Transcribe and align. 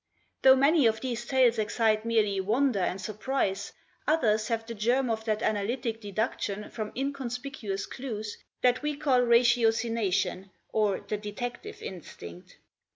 Though 0.41 0.55
many 0.55 0.87
of 0.87 0.99
these 1.01 1.27
tales 1.27 1.59
excite 1.59 2.05
merely 2.05 2.39
wonder 2.41 2.79
and 2.79 2.99
surprise, 2.99 3.71
others 4.07 4.47
have 4.47 4.65
the 4.65 4.73
germ 4.73 5.11
of 5.11 5.25
that 5.25 5.43
analytic 5.43 6.01
deduction 6.01 6.71
from 6.71 6.91
inconspicuous 6.95 7.85
clues, 7.85 8.35
that 8.63 8.81
we 8.81 8.97
call 8.97 9.21
ratiocination, 9.21 10.49
or 10.73 11.01
the 11.01 11.17
detective 11.17 11.83
instinct. 11.83 12.57